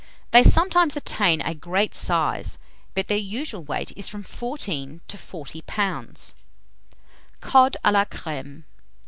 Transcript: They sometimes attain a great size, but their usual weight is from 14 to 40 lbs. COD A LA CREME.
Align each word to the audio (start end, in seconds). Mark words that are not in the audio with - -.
They 0.31 0.41
sometimes 0.41 0.97
attain 0.97 1.41
a 1.41 1.53
great 1.53 1.93
size, 1.93 2.57
but 2.95 3.07
their 3.07 3.19
usual 3.19 3.61
weight 3.63 3.91
is 3.95 4.07
from 4.07 4.23
14 4.23 5.01
to 5.07 5.15
40 5.15 5.61
lbs. 5.61 6.33
COD 7.39 7.77
A 7.83 7.91
LA 7.91 8.05
CREME. 8.05 8.65